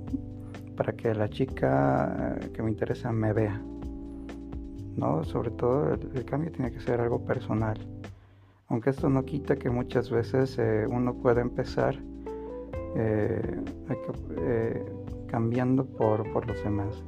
para 0.76 0.93
que 0.93 1.14
la 1.14 1.29
chica 1.29 2.38
que 2.53 2.62
me 2.62 2.71
interesa 2.71 3.12
me 3.12 3.33
vea. 3.33 3.61
No, 4.97 5.25
sobre 5.25 5.50
todo 5.50 5.95
el, 5.95 6.25
cambio 6.25 6.53
tiene 6.53 6.71
que 6.71 6.81
ser 6.81 7.00
algo 7.00 7.25
personal. 7.25 7.79
Aunque 8.69 8.91
esto 8.91 9.09
no 9.09 9.25
quita 9.25 9.57
que 9.57 9.71
muchas 9.71 10.11
veces 10.11 10.59
eh, 10.59 10.87
uno 10.88 11.14
pueda 11.14 11.41
empezar 11.41 11.97
eh, 12.97 13.61
eh, 14.39 14.85
cambiando 15.27 15.85
por, 15.85 16.31
por, 16.33 16.47
los 16.47 16.63
demás, 16.63 17.03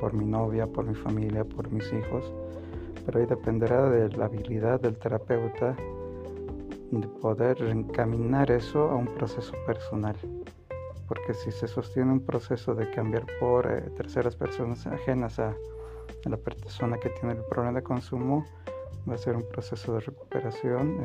por 0.00 0.12
mi 0.12 0.24
novia, 0.24 0.66
por 0.66 0.84
mi 0.84 0.94
familia, 0.94 1.44
por 1.44 1.70
mis 1.70 1.92
hijos, 1.92 2.32
pero 3.06 3.20
ahí 3.20 3.26
dependerá 3.26 3.88
de 3.88 4.08
la 4.16 4.24
habilidad 4.26 4.80
del 4.80 4.96
terapeuta 4.98 5.76
de 6.90 7.08
poder 7.20 7.60
encaminar 7.62 8.50
eso 8.50 8.90
a 8.90 8.96
un 8.96 9.06
proceso 9.06 9.52
personal. 9.66 10.16
Porque 11.08 11.34
si 11.34 11.52
se 11.52 11.68
sostiene 11.68 12.12
un 12.12 12.20
proceso 12.20 12.74
de 12.74 12.90
cambiar 12.90 13.26
por 13.38 13.70
eh, 13.70 13.90
terceras 13.96 14.36
personas 14.36 14.86
ajenas 14.86 15.38
a, 15.38 15.54
la 16.24 16.36
persona 16.38 16.98
que 16.98 17.10
tiene 17.10 17.34
el 17.34 17.44
problema 17.44 17.80
de 17.80 17.82
consumo, 17.82 18.44
va 19.08 19.14
a 19.14 19.18
ser 19.18 19.36
un 19.36 19.46
proceso 19.46 19.94
de 19.94 20.00
recuperación 20.00 20.98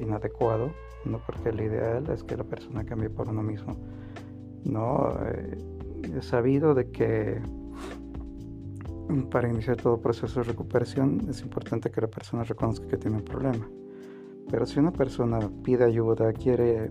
inadecuado 0.00 0.70
¿no? 1.04 1.20
porque 1.24 1.50
el 1.50 1.60
ideal 1.60 2.08
es 2.10 2.22
que 2.22 2.36
la 2.36 2.44
persona 2.44 2.84
cambie 2.84 3.10
por 3.10 3.28
uno 3.28 3.42
mismo. 3.42 3.76
¿no? 4.64 5.16
Eh, 5.24 6.22
sabido 6.22 6.74
de 6.74 6.90
que 6.90 7.40
para 9.30 9.48
iniciar 9.48 9.76
todo 9.76 10.00
proceso 10.00 10.40
de 10.40 10.46
recuperación 10.46 11.26
es 11.28 11.40
importante 11.42 11.90
que 11.90 12.00
la 12.00 12.08
persona 12.08 12.42
reconozca 12.42 12.86
que 12.86 12.96
tiene 12.96 13.18
un 13.18 13.24
problema. 13.24 13.68
Pero 14.50 14.66
si 14.66 14.78
una 14.78 14.92
persona 14.92 15.38
pide 15.62 15.84
ayuda, 15.84 16.32
quiere 16.32 16.90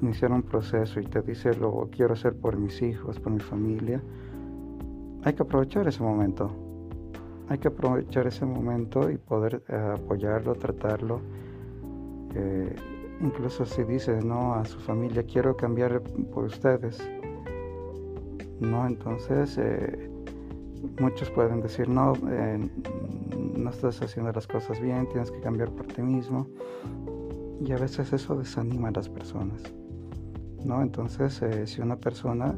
iniciar 0.00 0.32
un 0.32 0.42
proceso 0.42 1.00
y 1.00 1.06
te 1.06 1.22
dice 1.22 1.54
lo 1.54 1.88
quiero 1.90 2.14
hacer 2.14 2.34
por 2.34 2.56
mis 2.56 2.80
hijos, 2.82 3.20
por 3.20 3.32
mi 3.32 3.40
familia, 3.40 4.02
hay 5.24 5.34
que 5.34 5.42
aprovechar 5.42 5.86
ese 5.86 6.02
momento. 6.02 6.71
Hay 7.48 7.58
que 7.58 7.68
aprovechar 7.68 8.26
ese 8.26 8.46
momento 8.46 9.10
y 9.10 9.18
poder 9.18 9.62
eh, 9.68 9.94
apoyarlo, 9.94 10.54
tratarlo. 10.54 11.20
Incluso 13.20 13.66
si 13.66 13.84
dice 13.84 14.20
no 14.22 14.54
a 14.54 14.64
su 14.64 14.78
familia 14.80 15.22
quiero 15.22 15.54
cambiar 15.54 16.00
por 16.00 16.44
ustedes 16.44 16.98
no 18.58 18.86
entonces 18.86 19.58
eh, 19.58 20.10
muchos 20.98 21.30
pueden 21.30 21.60
decir 21.60 21.88
no 21.88 22.14
eh, 22.30 22.58
no 23.56 23.70
estás 23.70 24.00
haciendo 24.02 24.32
las 24.32 24.46
cosas 24.46 24.80
bien 24.80 25.08
tienes 25.08 25.30
que 25.30 25.40
cambiar 25.40 25.70
por 25.70 25.86
ti 25.86 26.02
mismo 26.02 26.48
y 27.64 27.72
a 27.72 27.76
veces 27.76 28.12
eso 28.12 28.34
desanima 28.36 28.88
a 28.88 28.90
las 28.90 29.08
personas. 29.08 29.62
¿no? 30.64 30.82
Entonces, 30.82 31.40
si 31.66 31.80
una 31.80 31.96
persona, 31.96 32.56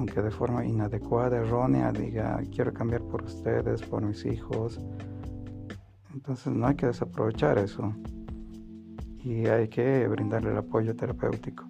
aunque 0.00 0.22
de 0.22 0.30
forma 0.30 0.64
inadecuada, 0.64 1.36
errónea, 1.36 1.92
diga, 1.92 2.40
quiero 2.50 2.72
cambiar 2.72 3.02
por 3.02 3.22
ustedes, 3.22 3.82
por 3.82 4.00
mis 4.02 4.24
hijos, 4.24 4.80
entonces 6.14 6.54
no 6.54 6.66
hay 6.66 6.74
que 6.74 6.86
desaprovechar 6.86 7.58
eso 7.58 7.94
y 9.22 9.46
hay 9.46 9.68
que 9.68 10.08
brindarle 10.08 10.52
el 10.52 10.56
apoyo 10.56 10.96
terapéutico. 10.96 11.66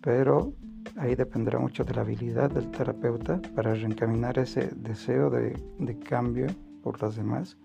Pero 0.00 0.52
ahí 0.96 1.16
dependerá 1.16 1.58
mucho 1.58 1.82
de 1.82 1.92
la 1.92 2.02
habilidad 2.02 2.52
del 2.52 2.70
terapeuta 2.70 3.42
para 3.56 3.74
reencaminar 3.74 4.38
ese 4.38 4.70
deseo 4.76 5.28
de, 5.28 5.60
de 5.80 5.98
cambio 5.98 6.46
por 6.84 7.02
los 7.02 7.16
demás 7.16 7.58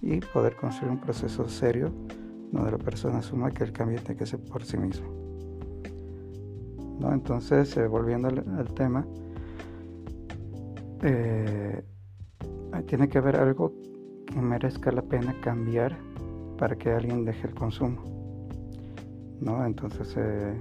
y 0.00 0.20
poder 0.20 0.56
construir 0.56 0.92
un 0.92 0.98
proceso 0.98 1.46
serio 1.46 1.92
donde 2.52 2.70
la 2.70 2.78
persona 2.78 3.18
asuma 3.18 3.50
que 3.50 3.64
el 3.64 3.72
cambio 3.72 4.00
tiene 4.00 4.16
que 4.16 4.24
ser 4.24 4.40
por 4.40 4.64
sí 4.64 4.78
mismo. 4.78 5.06
¿No? 6.98 7.12
Entonces, 7.12 7.76
eh, 7.76 7.86
volviendo 7.86 8.28
al, 8.28 8.72
tema, 8.74 9.04
eh, 11.02 11.84
tiene 12.86 13.08
que 13.08 13.18
haber 13.18 13.36
algo 13.36 13.72
que 14.26 14.40
merezca 14.40 14.90
la 14.92 15.02
pena 15.02 15.34
cambiar 15.40 15.96
para 16.58 16.76
que 16.76 16.90
alguien 16.90 17.24
deje 17.24 17.48
el 17.48 17.54
consumo. 17.54 18.02
¿no? 19.40 19.64
Entonces, 19.66 20.14
eh, 20.16 20.58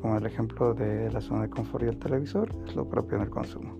como 0.00 0.16
el 0.18 0.26
ejemplo 0.26 0.74
de 0.74 1.10
la 1.10 1.20
zona 1.20 1.42
de 1.42 1.50
confort 1.50 1.84
y 1.84 1.88
el 1.88 1.98
televisor, 1.98 2.48
es 2.66 2.74
lo 2.74 2.88
propio 2.88 3.16
en 3.16 3.22
el 3.22 3.30
consumo. 3.30 3.76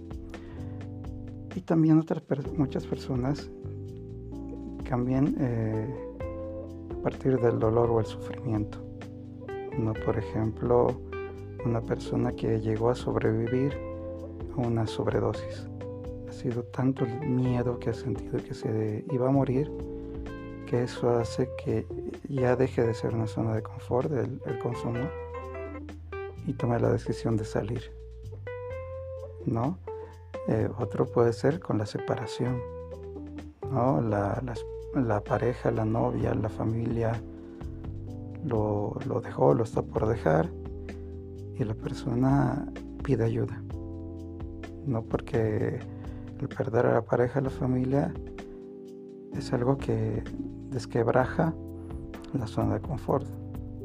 Y 1.55 1.61
también 1.63 1.99
otras 1.99 2.23
muchas 2.57 2.87
personas 2.87 3.51
cambian 4.85 5.35
eh, 5.39 5.95
a 6.91 7.03
partir 7.03 7.41
del 7.41 7.59
dolor 7.59 7.91
o 7.91 8.01
el 8.01 8.07
sufrimiento. 8.07 8.79
Por 10.05 10.19
ejemplo, 10.19 10.87
una 11.65 11.81
persona 11.81 12.33
que 12.33 12.61
llegó 12.61 12.91
a 12.91 12.95
sobrevivir 12.95 13.77
a 14.57 14.61
una 14.61 14.87
sobredosis. 14.87 15.69
Sido 16.37 16.65
tanto 16.65 17.07
el 17.07 17.29
miedo 17.29 17.79
que 17.79 17.91
ha 17.91 17.95
sentido 17.95 18.39
que 18.45 18.53
se 18.53 19.05
iba 19.11 19.29
a 19.29 19.31
morir 19.31 19.73
que 20.67 20.83
eso 20.83 21.09
hace 21.11 21.49
que 21.65 21.87
ya 22.29 22.57
deje 22.57 22.83
de 22.83 22.93
ser 22.93 23.15
una 23.15 23.27
zona 23.27 23.55
de 23.55 23.63
confort 23.63 24.13
el, 24.13 24.59
consumo 24.59 25.09
y 26.47 26.53
tome 26.53 26.79
la 26.79 26.91
decisión 26.91 27.37
de 27.37 27.45
salir. 27.45 27.91
¿No? 29.47 29.79
Eh, 30.49 30.69
otro 30.79 31.07
puede 31.07 31.33
ser 31.33 31.61
con 31.61 31.79
la 31.79 31.87
separación. 31.87 32.61
¿no? 33.71 34.01
La, 34.03 34.43
la, 34.95 35.21
pareja, 35.21 35.71
la 35.71 35.85
novia, 35.85 36.35
la 36.35 36.49
familia 36.49 37.21
lo, 38.45 38.97
lo 39.07 39.21
dejó, 39.21 39.55
lo 39.55 39.65
está 39.65 39.83
por 39.83 40.07
dejar 40.07 40.51
y 41.55 41.65
la 41.65 41.75
persona 41.75 42.67
pide 43.03 43.25
ayuda. 43.25 43.63
No 44.85 45.03
porque 45.03 45.81
el 46.41 46.49
perder 46.49 46.87
a 46.87 46.95
la 46.95 47.03
pareja, 47.03 47.41
la 47.41 47.51
familia, 47.51 48.13
es 49.33 49.53
algo 49.53 49.77
que 49.77 50.23
desquebraja 50.71 51.55
la 52.33 52.47
zona 52.47 52.75
de 52.75 52.81
confort. 52.81 53.27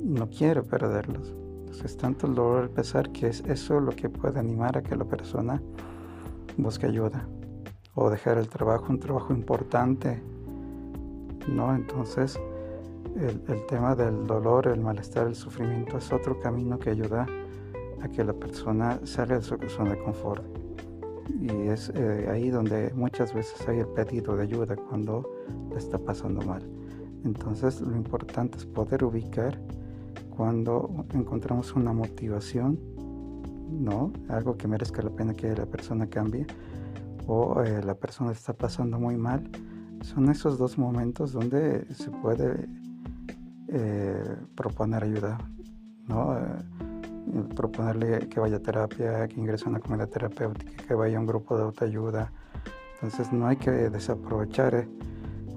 No 0.03 0.29
quiere 0.29 0.63
perderlos. 0.63 1.33
Entonces, 1.59 1.97
tanto 1.97 2.27
el 2.27 2.35
dolor, 2.35 2.63
el 2.63 2.69
pesar, 2.69 3.11
que 3.11 3.27
es 3.27 3.41
eso 3.45 3.79
lo 3.79 3.91
que 3.91 4.09
puede 4.09 4.39
animar 4.39 4.77
a 4.77 4.81
que 4.81 4.95
la 4.95 5.05
persona 5.05 5.61
busque 6.57 6.85
ayuda 6.85 7.27
o 7.95 8.09
dejar 8.09 8.37
el 8.37 8.49
trabajo, 8.49 8.87
un 8.89 8.99
trabajo 8.99 9.33
importante. 9.33 10.21
¿no? 11.47 11.73
Entonces, 11.73 12.39
el 13.15 13.65
tema 13.67 13.95
del 13.95 14.25
dolor, 14.25 14.67
el 14.67 14.81
malestar, 14.81 15.27
el 15.27 15.35
sufrimiento 15.35 15.97
es 15.97 16.11
otro 16.11 16.39
camino 16.39 16.79
que 16.79 16.89
ayuda 16.89 17.25
a 18.01 18.07
que 18.07 18.23
la 18.23 18.33
persona 18.33 18.99
salga 19.03 19.35
de 19.35 19.41
su 19.41 19.57
zona 19.69 19.91
de 19.91 19.99
confort 19.99 20.60
y 21.29 21.67
es 21.67 21.91
eh, 21.95 22.27
ahí 22.29 22.49
donde 22.49 22.91
muchas 22.93 23.33
veces 23.33 23.67
hay 23.67 23.79
el 23.79 23.87
pedido 23.87 24.35
de 24.35 24.43
ayuda 24.43 24.75
cuando 24.75 25.29
le 25.69 25.77
está 25.77 25.97
pasando 25.97 26.41
mal. 26.41 26.61
Entonces 27.23 27.81
lo 27.81 27.95
importante 27.95 28.57
es 28.57 28.65
poder 28.65 29.03
ubicar 29.03 29.59
cuando 30.29 31.05
encontramos 31.13 31.75
una 31.75 31.93
motivación, 31.93 32.79
¿no? 33.69 34.11
Algo 34.29 34.57
que 34.57 34.67
merezca 34.67 35.01
la 35.01 35.11
pena 35.11 35.33
que 35.33 35.55
la 35.55 35.65
persona 35.65 36.07
cambie 36.07 36.45
o 37.27 37.61
eh, 37.61 37.83
la 37.83 37.95
persona 37.95 38.31
está 38.31 38.53
pasando 38.53 38.99
muy 38.99 39.17
mal. 39.17 39.49
Son 40.01 40.29
esos 40.29 40.57
dos 40.57 40.77
momentos 40.77 41.31
donde 41.31 41.85
se 41.93 42.09
puede 42.09 42.67
eh, 43.67 44.35
proponer 44.55 45.03
ayuda, 45.03 45.37
¿no? 46.07 46.35
Proponerle 47.55 48.27
que 48.29 48.39
vaya 48.39 48.57
a 48.57 48.59
terapia, 48.59 49.27
que 49.27 49.39
ingrese 49.39 49.65
a 49.65 49.69
una 49.69 49.79
comunidad 49.79 50.09
terapéutica, 50.09 50.83
que 50.87 50.93
vaya 50.93 51.17
a 51.17 51.19
un 51.19 51.25
grupo 51.25 51.57
de 51.57 51.63
autoayuda. 51.63 52.31
Entonces 52.95 53.31
no 53.31 53.47
hay 53.47 53.57
que 53.57 53.71
desaprovechar 53.71 54.75
eh, 54.75 54.87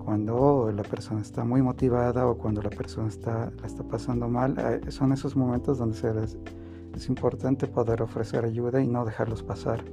cuando 0.04 0.70
la 0.74 0.82
persona 0.82 1.20
está 1.20 1.44
muy 1.44 1.62
motivada 1.62 2.26
o 2.26 2.36
cuando 2.36 2.62
la 2.62 2.70
persona 2.70 3.08
está, 3.08 3.50
la 3.60 3.66
está 3.66 3.82
pasando 3.82 4.28
mal. 4.28 4.56
Eh, 4.58 4.90
son 4.90 5.12
esos 5.12 5.36
momentos 5.36 5.78
donde 5.78 5.96
se 5.96 6.12
es 6.94 7.08
importante 7.08 7.66
poder 7.66 8.02
ofrecer 8.02 8.44
ayuda 8.44 8.80
y 8.80 8.86
no 8.86 9.04
dejarlos 9.04 9.42
pasar. 9.42 9.84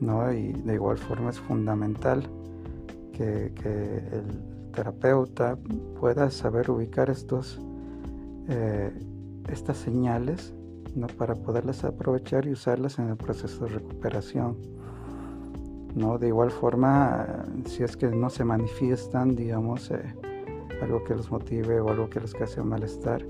¿no? 0.00 0.30
Y 0.32 0.52
de 0.52 0.74
igual 0.74 0.98
forma 0.98 1.30
es 1.30 1.38
fundamental 1.38 2.28
que, 3.12 3.52
que 3.54 3.98
el 4.12 4.72
terapeuta 4.72 5.56
pueda 5.98 6.30
saber 6.30 6.70
ubicar 6.70 7.08
estos 7.08 7.60
eh, 8.48 8.92
estas 9.48 9.76
señales 9.76 10.52
¿no? 10.96 11.06
para 11.06 11.34
poderlas 11.34 11.84
aprovechar 11.84 12.46
y 12.46 12.52
usarlas 12.52 12.98
en 12.98 13.10
el 13.10 13.16
proceso 13.16 13.66
de 13.66 13.74
recuperación. 13.74 14.56
¿no? 15.94 16.18
De 16.18 16.28
igual 16.28 16.50
forma, 16.50 17.44
si 17.66 17.82
es 17.82 17.96
que 17.96 18.08
no 18.08 18.30
se 18.30 18.44
manifiestan, 18.44 19.36
digamos, 19.36 19.90
eh, 19.90 20.14
algo 20.82 21.04
que 21.04 21.14
los 21.14 21.30
motive 21.30 21.80
o 21.80 21.90
algo 21.90 22.10
que 22.10 22.20
les 22.20 22.34
cause 22.34 22.62
malestar, 22.62 23.24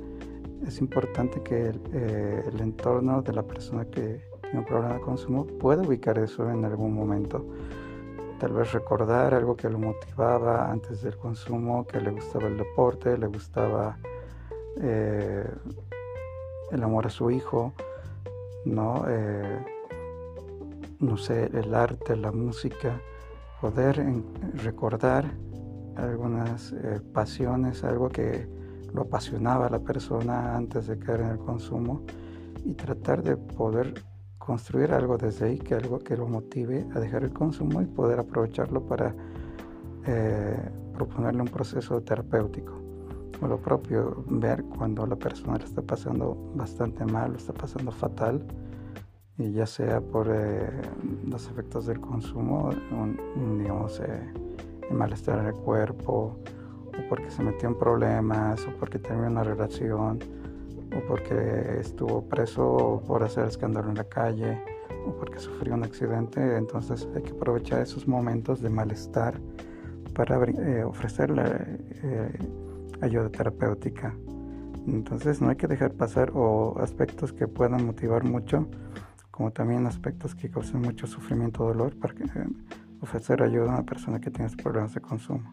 es 0.66 0.80
importante 0.80 1.42
que 1.42 1.68
el, 1.68 1.80
eh, 1.92 2.44
el, 2.52 2.60
entorno 2.60 3.22
de 3.22 3.32
la 3.32 3.42
persona 3.42 3.84
que 3.84 4.22
tiene 4.42 4.60
un 4.60 4.64
problema 4.64 4.94
de 4.94 5.00
consumo 5.00 5.46
pueda 5.46 5.82
ubicar 5.82 6.18
eso 6.18 6.48
en 6.50 6.64
algún 6.64 6.94
momento. 6.94 7.44
Tal 8.40 8.52
vez 8.52 8.72
recordar 8.72 9.34
algo 9.34 9.56
que 9.56 9.68
lo 9.68 9.78
motivaba 9.78 10.70
antes 10.70 11.02
del 11.02 11.16
consumo, 11.16 11.86
que 11.86 12.00
le 12.00 12.10
gustaba 12.10 12.46
el 12.46 12.56
deporte, 12.56 13.16
le 13.16 13.26
gustaba 13.26 13.96
eh, 14.80 15.48
el 16.70 16.82
amor 16.82 17.06
a 17.06 17.10
su 17.10 17.30
hijo, 17.30 17.72
¿no? 18.64 19.04
Eh, 19.08 19.64
no 20.98 21.16
sé, 21.16 21.50
el 21.52 21.74
arte, 21.74 22.16
la 22.16 22.32
música, 22.32 23.00
poder 23.60 24.04
recordar 24.54 25.24
algunas 25.96 26.72
eh, 26.72 27.00
pasiones, 27.12 27.84
algo 27.84 28.08
que 28.08 28.48
lo 28.92 29.02
apasionaba 29.02 29.66
a 29.66 29.70
la 29.70 29.78
persona 29.78 30.56
antes 30.56 30.86
de 30.86 30.98
caer 30.98 31.20
en 31.20 31.28
el 31.28 31.38
consumo 31.38 32.02
y 32.64 32.74
tratar 32.74 33.22
de 33.22 33.36
poder 33.36 34.02
construir 34.38 34.92
algo 34.92 35.18
desde 35.18 35.46
ahí, 35.46 35.58
que 35.58 35.74
algo 35.74 35.98
que 35.98 36.16
lo 36.16 36.26
motive 36.26 36.86
a 36.94 37.00
dejar 37.00 37.24
el 37.24 37.32
consumo 37.32 37.82
y 37.82 37.86
poder 37.86 38.20
aprovecharlo 38.20 38.86
para 38.86 39.14
eh, 40.06 40.70
proponerle 40.94 41.42
un 41.42 41.48
proceso 41.48 42.00
terapéutico 42.00 42.85
o 43.40 43.46
lo 43.46 43.58
propio, 43.58 44.24
ver 44.28 44.64
cuando 44.64 45.06
la 45.06 45.16
persona 45.16 45.58
le 45.58 45.64
está 45.64 45.82
pasando 45.82 46.52
bastante 46.54 47.04
mal, 47.04 47.32
lo 47.32 47.36
está 47.38 47.52
pasando 47.52 47.92
fatal, 47.92 48.44
y 49.38 49.52
ya 49.52 49.66
sea 49.66 50.00
por 50.00 50.28
eh, 50.30 50.70
los 51.26 51.46
efectos 51.48 51.86
del 51.86 52.00
consumo, 52.00 52.70
digamos, 53.58 54.00
eh, 54.00 54.32
el 54.88 54.96
malestar 54.96 55.38
en 55.40 55.46
el 55.46 55.54
cuerpo, 55.54 56.36
o 56.86 57.08
porque 57.08 57.30
se 57.30 57.42
metió 57.42 57.68
en 57.68 57.78
problemas, 57.78 58.64
o 58.66 58.70
porque 58.78 58.98
terminó 58.98 59.28
una 59.28 59.44
relación, 59.44 60.18
o 60.96 61.06
porque 61.06 61.78
estuvo 61.80 62.22
preso 62.22 63.02
por 63.06 63.22
hacer 63.22 63.44
escándalo 63.44 63.90
en 63.90 63.96
la 63.96 64.04
calle, 64.04 64.58
o 65.06 65.12
porque 65.12 65.38
sufrió 65.38 65.74
un 65.74 65.84
accidente, 65.84 66.56
entonces 66.56 67.06
hay 67.14 67.22
que 67.22 67.32
aprovechar 67.32 67.82
esos 67.82 68.08
momentos 68.08 68.62
de 68.62 68.70
malestar 68.70 69.38
para 70.14 70.42
eh, 70.44 70.82
ofrecerle 70.82 71.78
ayuda 73.00 73.30
terapéutica. 73.30 74.14
Entonces 74.86 75.40
no 75.40 75.48
hay 75.48 75.56
que 75.56 75.66
dejar 75.66 75.92
pasar 75.92 76.30
o 76.34 76.78
aspectos 76.80 77.32
que 77.32 77.48
puedan 77.48 77.84
motivar 77.84 78.24
mucho, 78.24 78.68
como 79.30 79.50
también 79.50 79.86
aspectos 79.86 80.34
que 80.34 80.48
causen 80.48 80.80
mucho 80.80 81.06
sufrimiento 81.06 81.64
o 81.64 81.68
dolor 81.68 81.96
para 81.98 82.14
eh, 82.14 82.46
ofrecer 83.00 83.42
ayuda 83.42 83.64
a 83.64 83.74
una 83.74 83.82
persona 83.82 84.20
que 84.20 84.30
tiene 84.30 84.50
problemas 84.56 84.94
de 84.94 85.00
consumo. 85.00 85.52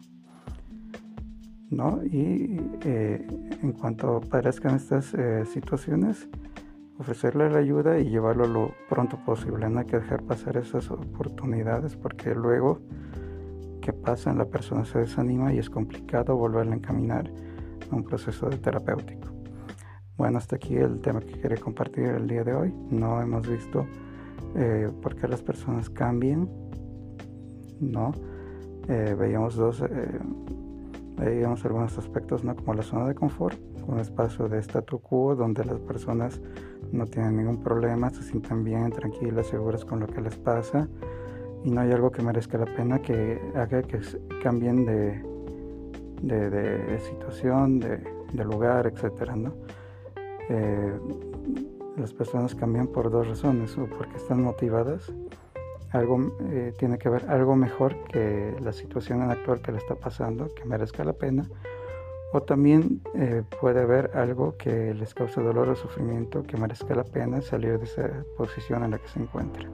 ¿No? 1.70 2.04
Y 2.04 2.60
eh, 2.84 3.26
en 3.62 3.72
cuanto 3.72 4.18
aparezcan 4.18 4.76
estas 4.76 5.12
eh, 5.14 5.44
situaciones, 5.46 6.28
ofrecerle 6.98 7.50
la 7.50 7.58
ayuda 7.58 7.98
y 7.98 8.08
llevarlo 8.08 8.46
lo 8.46 8.70
pronto 8.88 9.18
posible. 9.24 9.68
No 9.68 9.80
hay 9.80 9.86
que 9.86 9.98
dejar 9.98 10.22
pasar 10.22 10.56
esas 10.56 10.90
oportunidades 10.90 11.96
porque 11.96 12.34
luego 12.34 12.80
que 13.84 13.92
pasa, 13.92 14.32
la 14.32 14.46
persona 14.46 14.86
se 14.86 15.00
desanima 15.00 15.52
y 15.52 15.58
es 15.58 15.68
complicado 15.68 16.34
volverla 16.36 16.72
a 16.72 16.76
encaminar 16.76 17.30
a 17.90 17.94
un 17.94 18.02
proceso 18.02 18.48
de 18.48 18.56
terapéutico. 18.56 19.28
Bueno, 20.16 20.38
hasta 20.38 20.56
aquí 20.56 20.74
el 20.76 21.00
tema 21.00 21.20
que 21.20 21.38
quería 21.38 21.58
compartir 21.58 22.04
el 22.04 22.26
día 22.26 22.44
de 22.44 22.54
hoy. 22.54 22.74
No 22.90 23.20
hemos 23.20 23.46
visto 23.46 23.86
eh, 24.56 24.90
por 25.02 25.16
qué 25.16 25.28
las 25.28 25.42
personas 25.42 25.90
cambian, 25.90 26.48
¿no? 27.78 28.12
Eh, 28.88 29.14
veíamos 29.18 29.54
dos, 29.54 29.82
eh, 29.82 30.18
veíamos 31.18 31.62
algunos 31.66 31.98
aspectos, 31.98 32.42
¿no? 32.42 32.56
Como 32.56 32.72
la 32.72 32.82
zona 32.82 33.06
de 33.06 33.14
confort, 33.14 33.58
un 33.86 33.98
espacio 33.98 34.48
de 34.48 34.62
statu 34.62 34.98
quo 34.98 35.36
donde 35.36 35.62
las 35.62 35.78
personas 35.80 36.40
no 36.90 37.04
tienen 37.04 37.36
ningún 37.36 37.62
problema, 37.62 38.08
se 38.08 38.22
sienten 38.22 38.64
bien, 38.64 38.90
tranquilas, 38.92 39.48
seguras 39.48 39.84
con 39.84 40.00
lo 40.00 40.06
que 40.06 40.22
les 40.22 40.36
pasa 40.36 40.88
y 41.64 41.70
no 41.70 41.80
hay 41.80 41.90
algo 41.92 42.10
que 42.10 42.22
merezca 42.22 42.58
la 42.58 42.66
pena 42.66 43.00
que 43.00 43.40
haga 43.56 43.82
que 43.82 43.98
cambien 44.42 44.84
de, 44.84 45.22
situación, 47.00 47.80
de, 47.80 48.44
lugar, 48.44 48.92
¿no? 49.34 49.54
Eh, 50.50 50.92
las 51.96 52.12
personas 52.12 52.54
cambian 52.54 52.88
por 52.88 53.10
dos 53.10 53.26
razones, 53.26 53.76
o 53.78 53.86
porque 53.86 54.16
están 54.16 54.42
motivadas, 54.42 55.10
algo 55.92 56.32
eh, 56.50 56.74
tiene 56.76 56.98
que 56.98 57.08
ver 57.08 57.30
algo 57.30 57.56
mejor 57.56 57.96
que 58.08 58.54
la 58.60 58.72
situación 58.72 59.22
actual 59.22 59.62
que 59.62 59.72
le 59.72 59.78
está 59.78 59.94
pasando, 59.94 60.52
que 60.54 60.64
merezca 60.64 61.04
la 61.04 61.12
pena, 61.12 61.48
o 62.32 62.42
también 62.42 63.00
eh, 63.14 63.42
puede 63.60 63.80
haber 63.80 64.10
algo 64.14 64.56
que 64.58 64.92
les 64.92 65.14
cause 65.14 65.40
dolor 65.40 65.68
o 65.68 65.76
sufrimiento 65.76 66.42
que 66.42 66.56
merezca 66.56 66.94
la 66.94 67.04
pena 67.04 67.40
salir 67.40 67.78
de 67.78 67.84
esa 67.84 68.24
posición 68.36 68.82
en 68.84 68.90
la 68.90 68.98
que 68.98 69.08
se 69.08 69.20
encuentra. 69.20 69.68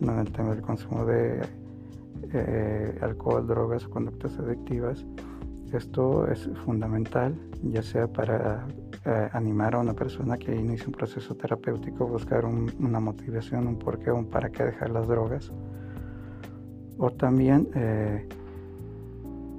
En 0.00 0.18
el 0.18 0.32
tema 0.32 0.50
del 0.50 0.62
consumo 0.62 1.04
de 1.04 1.40
alcohol, 3.00 3.46
drogas 3.46 3.84
o 3.86 3.90
conductas 3.90 4.38
adictivas, 4.38 5.04
esto 5.72 6.26
es 6.28 6.48
fundamental, 6.64 7.34
ya 7.62 7.82
sea 7.82 8.06
para 8.06 8.66
eh, 9.04 9.28
animar 9.32 9.74
a 9.74 9.80
una 9.80 9.92
persona 9.92 10.38
que 10.38 10.54
inicie 10.54 10.86
un 10.86 10.92
proceso 10.92 11.34
terapéutico, 11.34 12.06
buscar 12.06 12.46
una 12.46 13.00
motivación, 13.00 13.66
un 13.66 13.78
porqué, 13.78 14.10
un 14.10 14.26
para 14.26 14.48
qué 14.48 14.64
dejar 14.64 14.90
las 14.90 15.06
drogas, 15.06 15.52
o 16.96 17.10
también 17.10 17.68
eh, 17.74 18.26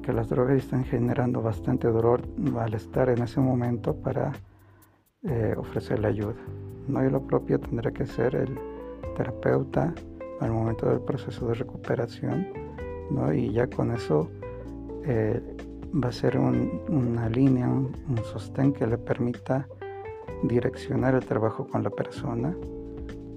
que 0.01 0.11
las 0.11 0.29
drogas 0.29 0.57
están 0.57 0.83
generando 0.83 1.41
bastante 1.41 1.87
dolor 1.87 2.21
al 2.57 2.73
estar 2.73 3.09
en 3.09 3.21
ese 3.21 3.39
momento 3.39 3.95
para 3.95 4.31
eh, 5.23 5.53
ofrecerle 5.57 6.07
ayuda. 6.07 6.41
No 6.87 7.05
y 7.05 7.09
lo 7.11 7.21
propio 7.21 7.59
tendrá 7.59 7.91
que 7.91 8.07
ser 8.07 8.35
el 8.35 8.57
terapeuta 9.15 9.93
al 10.39 10.51
momento 10.51 10.89
del 10.89 11.01
proceso 11.01 11.47
de 11.47 11.55
recuperación, 11.55 12.47
¿no? 13.11 13.33
y 13.33 13.51
ya 13.51 13.67
con 13.67 13.91
eso 13.91 14.29
va 15.93 16.09
a 16.09 16.11
ser 16.11 16.37
una 16.37 17.29
línea, 17.29 17.67
un, 17.67 17.91
sostén 18.31 18.73
que 18.73 18.85
le 18.85 18.97
permita 18.97 19.67
direccionar 20.43 21.15
el 21.15 21.25
trabajo 21.25 21.67
con 21.67 21.83
la 21.83 21.89
persona, 21.89 22.55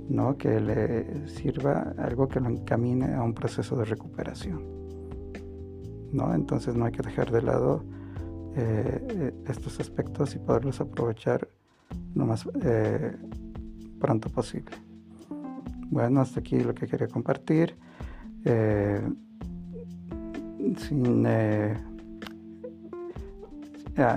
¿no? 0.08 0.36
que 0.36 0.60
le 0.60 1.26
sirva 1.28 1.94
algo 1.98 2.28
que 2.28 2.40
lo 2.40 2.48
encamine 2.48 3.14
a 3.14 3.22
un 3.22 3.34
proceso 3.34 3.76
de 3.76 3.84
recuperación. 3.84 4.62
¿no? 6.12 6.34
Entonces 6.34 6.74
no 6.74 6.84
hay 6.84 6.92
que 6.92 7.02
dejar 7.02 7.30
de 7.30 7.42
lado 7.42 7.84
eh, 8.54 9.32
estos 9.46 9.80
aspectos 9.80 10.34
y 10.34 10.38
poderlos 10.38 10.80
aprovechar 10.80 11.48
lo 12.14 12.26
más 12.26 12.46
eh, 12.62 13.16
pronto 13.98 14.28
posible. 14.28 14.91
Bueno, 15.92 16.22
hasta 16.22 16.40
aquí 16.40 16.58
lo 16.58 16.74
que 16.74 16.86
quería 16.86 17.06
compartir. 17.06 17.76
Eh, 18.46 18.98
sin 20.78 21.26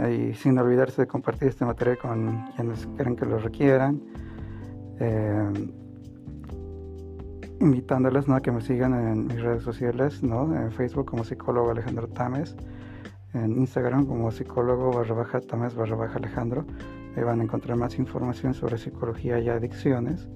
y 0.09 0.33
sin 0.35 0.57
olvidarse 0.57 1.01
de 1.01 1.07
compartir 1.07 1.49
este 1.49 1.65
material 1.65 1.97
con 1.97 2.45
quienes 2.55 2.88
creen 2.95 3.17
que 3.17 3.25
lo 3.25 3.39
requieran. 3.39 4.01
Eh, 5.01 5.51
invitándoles 7.59 8.29
¿no? 8.29 8.35
a 8.35 8.41
que 8.41 8.53
me 8.53 8.61
sigan 8.61 8.93
en 8.93 9.27
mis 9.27 9.41
redes 9.41 9.63
sociales, 9.63 10.23
¿no? 10.23 10.55
en 10.55 10.71
Facebook 10.71 11.07
como 11.07 11.25
psicólogo 11.25 11.71
Alejandro 11.71 12.07
Tames, 12.07 12.55
en 13.33 13.51
Instagram 13.51 14.05
como 14.05 14.31
psicólogo 14.31 14.93
barra 14.93 15.13
baja 15.13 15.41
Tames 15.41 15.75
barra 15.75 15.97
baja 15.97 16.19
Alejandro. 16.19 16.65
Ahí 17.17 17.23
van 17.23 17.41
a 17.41 17.43
encontrar 17.43 17.75
más 17.75 17.99
información 17.99 18.53
sobre 18.53 18.77
psicología 18.77 19.39
y 19.39 19.49
adicciones, 19.49 20.29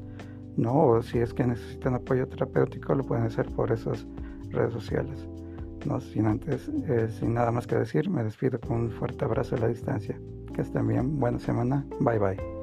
¿no? 0.60 0.74
o 0.86 1.02
si 1.02 1.20
es 1.20 1.34
que 1.34 1.46
necesitan 1.46 1.96
apoyo 1.96 2.28
terapéutico, 2.28 2.94
lo 2.94 3.04
pueden 3.04 3.26
hacer 3.26 3.48
por 3.50 3.72
esas 3.72 4.06
redes 4.50 4.74
sociales. 4.74 5.28
No 5.86 6.00
sin 6.00 6.26
antes, 6.26 6.70
eh, 6.90 7.08
sin 7.10 7.34
nada 7.34 7.52
más 7.52 7.66
que 7.66 7.76
decir, 7.76 8.10
me 8.10 8.24
despido 8.24 8.60
con 8.60 8.82
un 8.82 8.92
fuerte 8.92 9.24
abrazo 9.26 9.56
a 9.56 9.60
la 9.60 9.68
distancia. 9.70 10.20
Que 10.54 10.62
estén 10.62 10.88
bien, 10.88 11.20
buena 11.20 11.40
semana, 11.40 11.86
bye 12.02 12.20
bye. 12.20 12.59